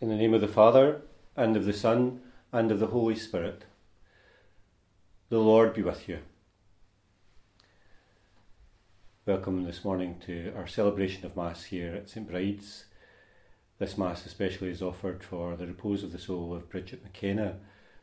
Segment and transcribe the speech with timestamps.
[0.00, 1.02] In the name of the Father,
[1.34, 2.20] and of the Son,
[2.52, 3.64] and of the Holy Spirit.
[5.28, 6.20] The Lord be with you.
[9.26, 12.84] Welcome this morning to our celebration of Mass here at St Bride's.
[13.80, 17.56] This Mass especially is offered for the repose of the soul of Bridget McKenna,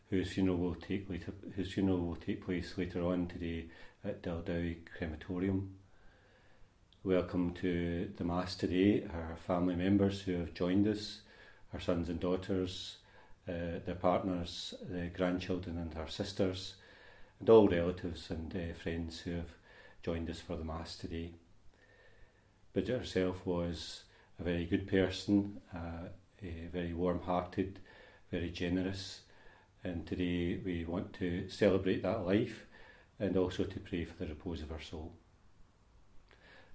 [0.09, 3.67] whose funeral will take later, whose funeral will take place later on today
[4.03, 5.75] at Daldowie Crematorium.
[7.05, 11.21] Welcome to the Mass today, our family members who have joined us
[11.75, 12.99] our sons and daughters,
[13.49, 16.75] uh, their partners, their grandchildren, and our sisters,
[17.41, 19.51] and all relatives and uh, friends who have
[20.01, 21.31] joined us for the Mass today.
[22.71, 24.03] Bridget herself was
[24.39, 26.07] a very good person, uh,
[26.71, 27.79] very warm hearted,
[28.31, 29.19] very generous,
[29.83, 32.65] and today we want to celebrate that life
[33.19, 35.11] and also to pray for the repose of her soul.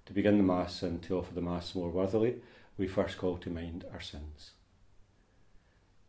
[0.05, 2.35] To begin the Mass and to offer the Mass more worthily,
[2.77, 4.51] we first call to mind our sins.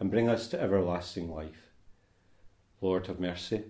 [0.00, 1.70] and bring us to everlasting life.
[2.80, 3.64] Lord, have mercy.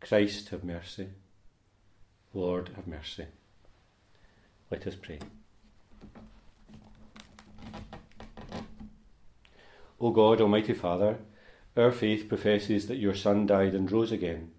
[0.00, 1.08] Christ, have mercy.
[2.34, 3.26] Lord, have mercy.
[4.70, 5.18] Let us pray.
[10.00, 11.18] O God, Almighty Father,
[11.76, 14.50] our faith professes that your Son died and rose again.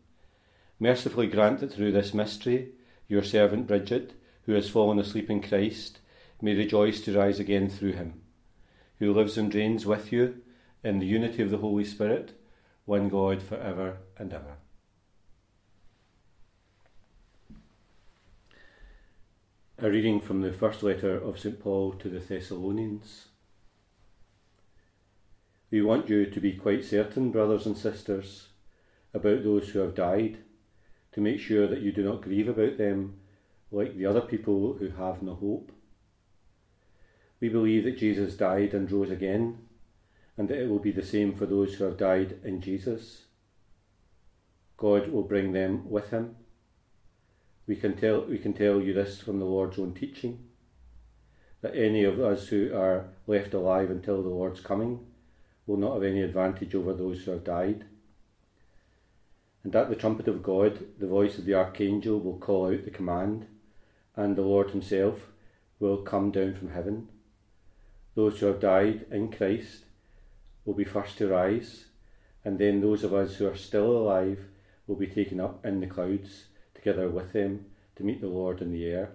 [0.80, 2.70] Mercifully grant that through this mystery,
[3.08, 4.14] your servant Bridget,
[4.46, 6.00] who has fallen asleep in Christ,
[6.42, 8.22] may rejoice to rise again through him
[9.02, 10.36] who lives and reigns with you
[10.84, 12.40] in the unity of the Holy Spirit,
[12.86, 14.58] one God for ever and ever.
[19.80, 21.60] A reading from the first letter of St.
[21.60, 23.30] Paul to the Thessalonians.
[25.72, 28.50] We want you to be quite certain, brothers and sisters,
[29.16, 30.38] about those who have died,
[31.14, 33.16] to make sure that you do not grieve about them
[33.72, 35.72] like the other people who have no hope.
[37.42, 39.58] We believe that Jesus died and rose again,
[40.38, 43.24] and that it will be the same for those who have died in Jesus.
[44.78, 46.36] God will bring them with him.
[47.66, 50.48] We can tell, we can tell you this from the Lord's own teaching
[51.62, 55.00] that any of us who are left alive until the Lord's coming
[55.66, 57.86] will not have any advantage over those who have died.
[59.64, 62.92] And at the trumpet of God, the voice of the archangel will call out the
[62.92, 63.48] command,
[64.16, 65.32] and the Lord himself
[65.80, 67.10] will come down from heaven
[68.16, 69.86] those who have died in Christ
[70.66, 71.86] will be first to rise,
[72.44, 74.46] and then those of us who are still alive
[74.88, 76.46] will be taken up in the clouds
[76.76, 79.12] together with them to meet the Lord in the air.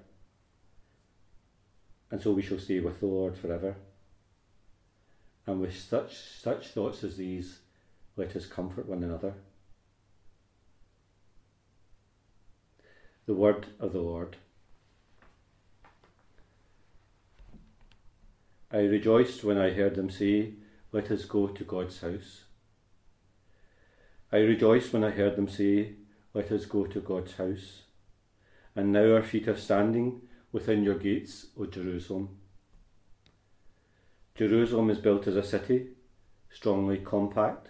[2.10, 3.76] And so we shall stay with the Lord forever.
[5.46, 7.58] And with such such thoughts as these,
[8.16, 9.34] let us comfort one another.
[13.26, 14.36] The word of the Lord.
[18.72, 20.54] I rejoiced when I heard them say,
[20.90, 22.42] Let us go to God's house.
[24.32, 25.92] I rejoiced when I heard them say,
[26.34, 27.82] Let us go to God's house.
[28.74, 32.30] And now our feet are standing within your gates, O Jerusalem.
[34.34, 35.88] Jerusalem is built as a city,
[36.50, 37.68] strongly compact.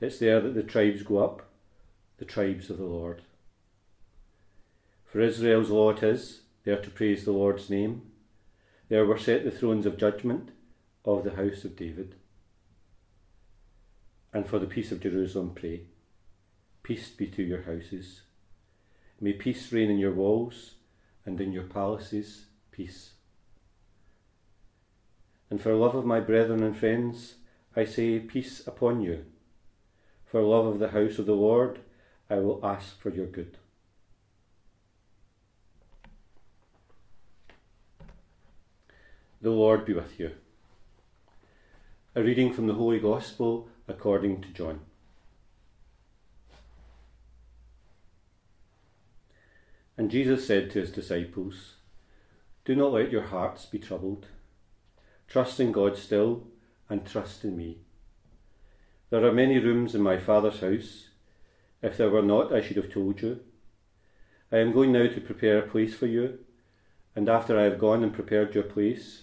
[0.00, 1.48] It's there that the tribes go up,
[2.18, 3.22] the tribes of the Lord.
[5.06, 8.09] For Israel's law it is, there to praise the Lord's name
[8.90, 10.50] there were set the thrones of judgment
[11.04, 12.16] of the house of David.
[14.34, 15.82] And for the peace of Jerusalem, pray.
[16.82, 18.22] Peace be to your houses.
[19.20, 20.72] May peace reign in your walls
[21.24, 23.12] and in your palaces, peace.
[25.50, 27.36] And for love of my brethren and friends,
[27.76, 29.24] I say, Peace upon you.
[30.26, 31.78] For love of the house of the Lord,
[32.28, 33.56] I will ask for your good.
[39.42, 40.32] The Lord be with you.
[42.14, 44.80] A reading from the Holy Gospel according to John.
[49.96, 51.76] And Jesus said to his disciples,
[52.66, 54.26] Do not let your hearts be troubled.
[55.26, 56.46] Trust in God still,
[56.90, 57.78] and trust in me.
[59.08, 61.08] There are many rooms in my Father's house.
[61.80, 63.40] If there were not, I should have told you.
[64.52, 66.40] I am going now to prepare a place for you,
[67.16, 69.22] and after I have gone and prepared your place,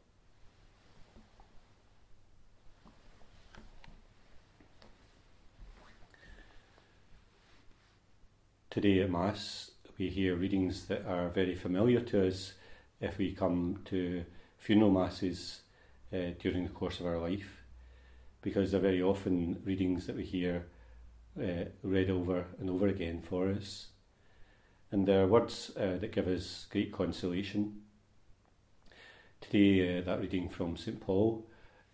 [8.71, 12.53] Today at Mass, we hear readings that are very familiar to us
[13.01, 14.23] if we come to
[14.57, 15.59] funeral Masses
[16.13, 17.63] uh, during the course of our life,
[18.41, 20.67] because they're very often readings that we hear
[21.37, 23.87] uh, read over and over again for us.
[24.89, 27.81] And they're words uh, that give us great consolation.
[29.41, 31.01] Today, uh, that reading from St.
[31.01, 31.45] Paul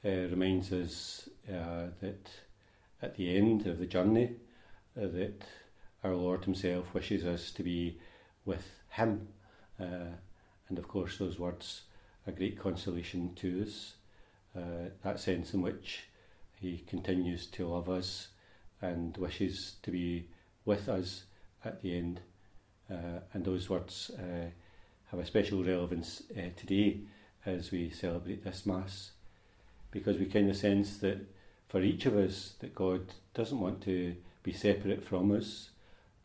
[0.06, 2.30] uh, reminds us uh, that
[3.01, 4.35] at the end of the journey,
[4.95, 5.44] that
[6.03, 7.97] our Lord Himself wishes us to be
[8.45, 9.27] with Him.
[9.79, 10.15] Uh,
[10.69, 11.83] and of course, those words
[12.25, 13.94] are great consolation to us.
[14.55, 16.03] Uh, that sense in which
[16.59, 18.29] He continues to love us
[18.81, 20.27] and wishes to be
[20.65, 21.23] with us
[21.63, 22.21] at the end.
[22.89, 24.49] Uh, and those words uh,
[25.11, 26.99] have a special relevance uh, today
[27.45, 29.11] as we celebrate this Mass,
[29.91, 31.19] because we kind of sense that
[31.69, 33.01] for each of us, that God
[33.33, 35.69] doesn't want to be separate from us,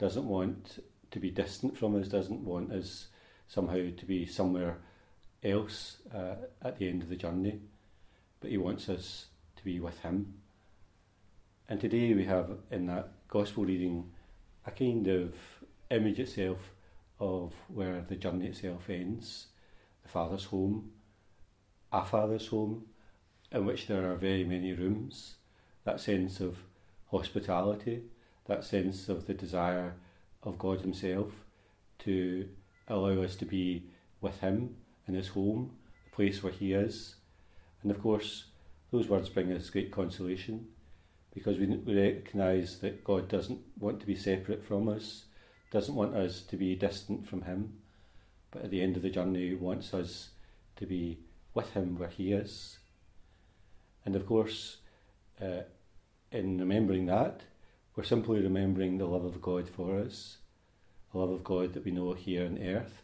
[0.02, 0.82] doesn't want
[1.12, 3.06] to be distant from us, doesn't want us
[3.46, 4.78] somehow to be somewhere
[5.44, 7.60] else uh, at the end of the journey,
[8.40, 10.34] but He wants us to be with Him.
[11.68, 14.10] And today we have in that Gospel reading
[14.66, 15.36] a kind of
[15.88, 16.72] image itself
[17.20, 19.46] of where the journey itself ends
[20.02, 20.90] the Father's home,
[21.92, 22.86] a Father's home,
[23.52, 25.36] in which there are very many rooms,
[25.84, 26.58] that sense of
[27.12, 28.02] hospitality
[28.46, 29.94] that sense of the desire
[30.42, 31.32] of God Himself
[32.00, 32.48] to
[32.88, 33.84] allow us to be
[34.20, 35.72] with Him in His home,
[36.04, 37.16] the place where He is.
[37.82, 38.46] And of course,
[38.90, 40.66] those words bring us great consolation
[41.34, 45.24] because we, recognise that God doesn't want to be separate from us,
[45.70, 47.74] doesn't want us to be distant from Him,
[48.50, 50.30] but at the end of the journey, wants us
[50.76, 51.18] to be
[51.54, 52.78] with Him where He is.
[54.04, 54.78] And of course,
[55.40, 55.62] uh,
[56.30, 57.42] in remembering that,
[57.94, 60.38] we're simply remembering the love of God for us,
[61.12, 63.02] the love of God that we know here on earth,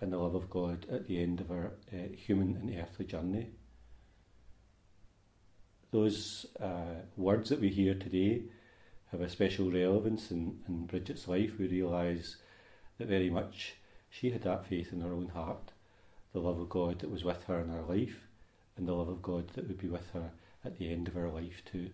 [0.00, 3.50] and the love of God at the end of our uh, human and earthly journey.
[5.92, 8.42] Those uh, words that we hear today
[9.12, 11.52] have a special relevance in, in Bridget's life.
[11.58, 12.36] We realise
[12.98, 13.74] that very much
[14.10, 15.70] she had that faith in her own heart,
[16.32, 18.26] the love of God that was with her in her life,
[18.76, 20.30] and the love of God that would be with her
[20.64, 21.90] at the end of her life too.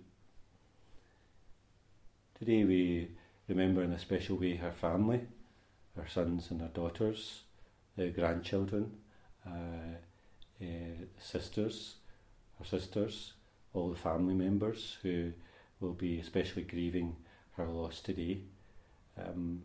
[2.36, 3.10] Today we
[3.46, 5.20] remember in a special way her family,
[5.96, 7.42] her sons and her daughters,
[7.96, 8.90] their grandchildren,
[9.46, 9.98] uh,
[10.60, 10.66] uh,
[11.20, 11.94] sisters,
[12.58, 13.34] her sisters,
[13.72, 15.31] all the family members who
[15.78, 17.14] will be especially grieving
[17.56, 18.40] her loss today.
[19.16, 19.62] Um,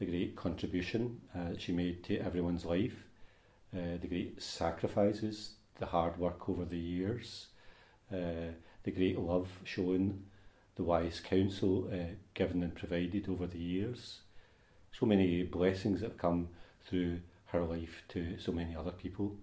[0.00, 3.04] the great contribution uh, she made to everyone's life,
[3.72, 7.46] uh, the great sacrifices, the hard work over the years,
[8.12, 8.50] uh,
[8.82, 10.24] the great love shown
[10.78, 14.20] the wise counsel uh, given and provided over the years.
[14.92, 16.48] So many blessings that have come
[16.86, 19.36] through her life to so many other people.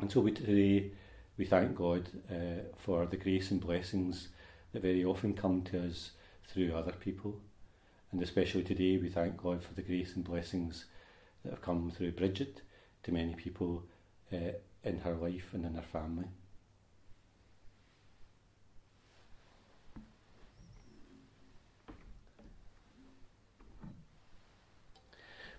[0.00, 0.90] And so we, today
[1.38, 4.28] we thank God uh, for the grace and blessings
[4.72, 6.10] that very often come to us
[6.48, 7.40] through other people.
[8.10, 10.86] And especially today we thank God for the grace and blessings
[11.44, 12.62] that have come through Bridget
[13.04, 13.84] to many people
[14.32, 16.26] uh, in her life and in her family.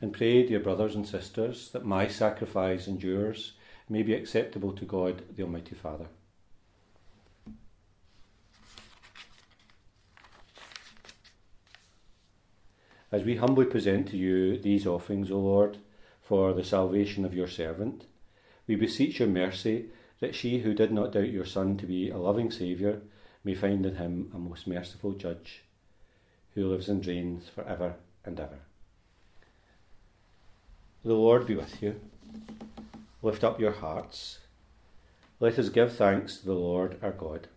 [0.00, 3.52] And pray, dear brothers and sisters, that my sacrifice and yours
[3.88, 6.06] may be acceptable to God the Almighty Father.
[13.12, 15.78] As we humbly present to you these offerings, O Lord,
[16.22, 18.06] for the salvation of your servant,
[18.68, 19.86] we beseech your mercy
[20.20, 23.00] that she who did not doubt your Son to be a loving Saviour
[23.42, 25.64] may find in him a most merciful Judge,
[26.54, 28.60] who lives and reigns for ever and ever.
[31.02, 31.98] The Lord be with you.
[33.22, 34.40] Lift up your hearts.
[35.40, 37.48] Let us give thanks to the Lord our God.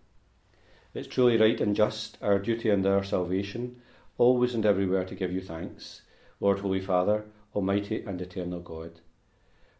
[0.93, 3.81] It's truly right and just, our duty and our salvation,
[4.17, 6.03] always and everywhere to give you thanks,
[6.39, 9.01] Lord Holy Father, Almighty and Eternal God.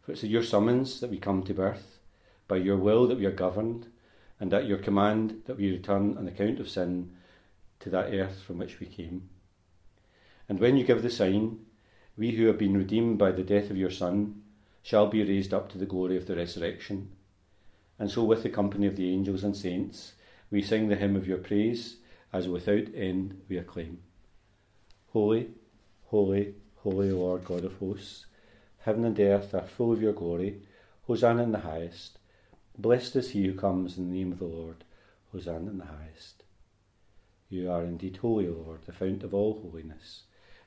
[0.02, 2.00] For it's at your summons that we come to birth,
[2.50, 3.88] by your will that we are governed,
[4.42, 7.14] and at your command that we return on account of sin
[7.80, 9.30] to that earth from which we came.
[10.50, 11.60] And when you give the sign,
[12.16, 14.42] we who have been redeemed by the death of your Son
[14.82, 17.10] shall be raised up to the glory of the resurrection.
[17.98, 20.14] And so, with the company of the angels and saints,
[20.52, 21.98] we sing the hymn of your praise,
[22.32, 24.00] as without end we acclaim.
[25.12, 25.50] Holy,
[26.06, 28.26] holy, holy Lord God of hosts,
[28.80, 30.62] heaven and earth are full of your glory.
[31.08, 32.18] Hosanna in the highest.
[32.78, 34.84] Blessed is he who comes in the name of the Lord.
[35.32, 36.44] Hosanna in the highest.
[37.50, 40.24] You are indeed holy, Lord, the fount of all holiness.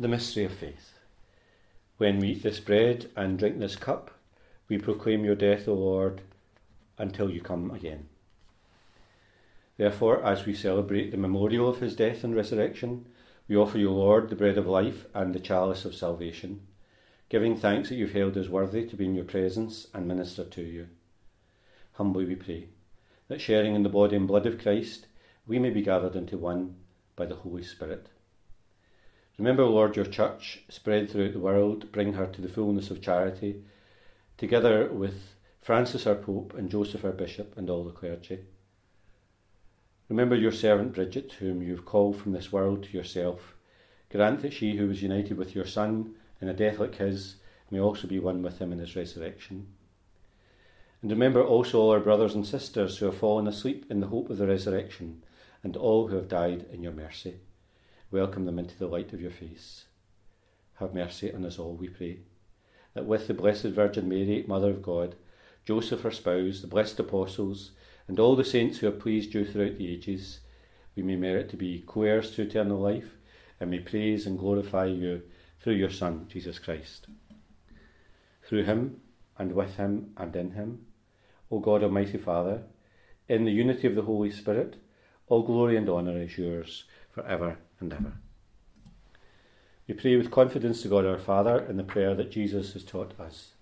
[0.00, 0.92] The mystery of faith.
[1.96, 4.12] When we eat this bread and drink this cup,
[4.68, 6.20] we proclaim your death, O Lord,
[6.98, 8.06] until you come again.
[9.76, 13.06] Therefore, as we celebrate the memorial of his death and resurrection,
[13.48, 16.60] we offer you, Lord, the bread of life and the chalice of salvation,
[17.28, 20.62] giving thanks that you've held us worthy to be in your presence and minister to
[20.62, 20.86] you.
[21.94, 22.68] Humbly we pray
[23.26, 25.06] that sharing in the body and blood of Christ,
[25.44, 26.76] we may be gathered into one
[27.16, 28.06] by the Holy Spirit.
[29.38, 33.62] Remember, Lord, your church spread throughout the world, bring her to the fullness of charity,
[34.36, 38.40] together with Francis our Pope and Joseph our Bishop and all the clergy.
[40.08, 43.54] Remember your servant Bridget, whom you have called from this world to yourself.
[44.10, 47.36] Grant that she who was united with your Son in a death like his
[47.70, 49.68] may also be one with him in his resurrection.
[51.00, 54.30] And remember also all our brothers and sisters who have fallen asleep in the hope
[54.30, 55.22] of the resurrection,
[55.62, 57.36] and all who have died in your mercy
[58.10, 59.84] welcome them into the light of your face.
[60.76, 62.20] Have mercy on us all, we pray,
[62.94, 65.14] that with the Blessed Virgin Mary, Mother of God,
[65.66, 67.72] Joseph her spouse, the blessed apostles,
[68.06, 70.40] and all the saints who have pleased you throughout the ages,
[70.96, 73.16] we may merit to be co heirs to eternal life,
[73.60, 75.20] and may praise and glorify you
[75.60, 77.08] through your Son, Jesus Christ.
[78.42, 79.02] Through him,
[79.36, 80.86] and with him, and in him,
[81.50, 82.62] O God Almighty Father,
[83.28, 84.76] in the unity of the Holy Spirit,
[85.26, 88.12] all glory and honour is yours for ever and ever.
[89.86, 93.18] We pray with confidence to God our Father in the prayer that Jesus has taught
[93.18, 93.52] us.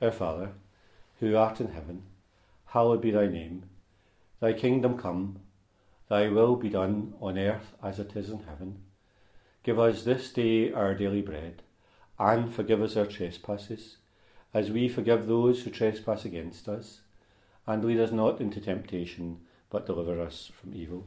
[0.00, 0.52] Our Father,
[1.18, 2.04] who art in heaven,
[2.66, 3.64] hallowed be thy name.
[4.40, 5.40] Thy kingdom come,
[6.08, 8.78] thy will be done on earth as it is in heaven.
[9.62, 11.62] Give us this day our daily bread,
[12.18, 13.96] and forgive us our trespasses,
[14.54, 17.00] as we forgive those who trespass against us.
[17.66, 21.06] And lead us not into temptation, but deliver us from evil.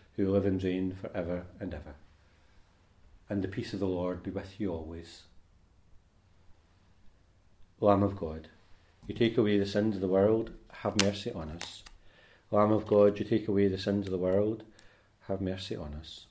[0.15, 1.95] who live and reign for ever and ever.
[3.29, 5.23] And the peace of the Lord be with you always.
[7.79, 8.47] Lamb of God,
[9.07, 11.83] you take away the sins of the world, have mercy on us.
[12.51, 14.63] Lamb of God, you take away the sins of the world,
[15.27, 16.25] have mercy on us.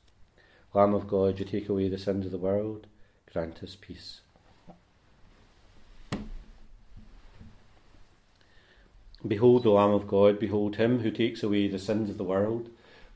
[0.74, 2.86] Lamb of God, you take away the sins of the world,
[3.32, 4.20] grant us peace.
[9.26, 12.70] Behold the Lamb of God, behold him who takes away the sins of the world.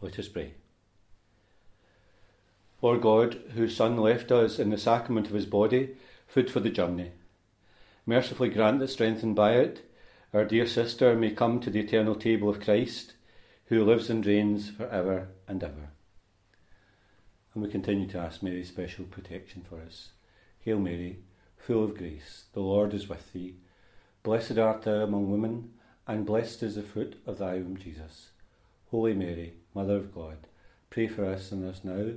[0.00, 0.54] Let us pray.
[2.80, 5.96] Lord God, whose Son left us in the sacrament of his body,
[6.28, 7.10] food for the journey,
[8.06, 9.90] mercifully grant that strengthened by it,
[10.32, 13.14] our dear sister may come to the eternal table of Christ,
[13.66, 15.90] who lives and reigns for ever and ever.
[17.52, 20.10] And we continue to ask Mary's special protection for us.
[20.60, 21.18] Hail Mary,
[21.56, 23.56] full of grace, the Lord is with thee.
[24.22, 25.70] Blessed art thou among women,
[26.06, 28.30] and blessed is the fruit of thy womb, Jesus.
[28.90, 30.38] Holy Mary, Mother of God,
[30.90, 32.14] pray for us sinners now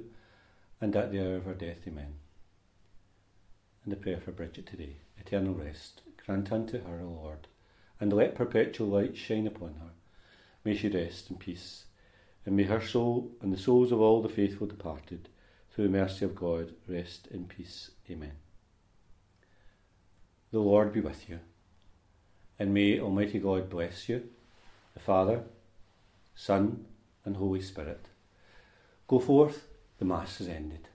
[0.81, 1.77] and at the hour of our death.
[1.87, 2.15] Amen.
[3.83, 4.95] And the prayer for Bridget today.
[5.19, 7.47] Eternal rest, grant unto her, O Lord,
[7.99, 9.91] and let perpetual light shine upon her.
[10.65, 11.83] May she rest in peace,
[12.47, 15.29] and may her soul and the souls of all the faithful departed,
[15.71, 17.91] through the mercy of God, rest in peace.
[18.09, 18.33] Amen.
[20.51, 21.37] The Lord be with you,
[22.57, 24.27] and may Almighty God bless you,
[24.95, 25.43] the Father,
[26.33, 26.85] Son,
[27.25, 28.07] and Holy Spirit.
[29.07, 29.67] Go forth,
[29.99, 30.87] the Mass is ended.